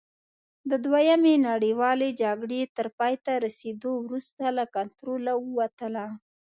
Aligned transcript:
د 0.69 0.71
دویمې 0.85 1.35
نړیوالې 1.49 2.09
جګړې 2.21 2.61
تر 2.77 2.87
پایته 2.97 3.31
رسېدو 3.45 3.91
وروسته 4.05 4.43
له 4.57 4.65
کنټروله 4.75 5.33
ووتله. 5.45 6.05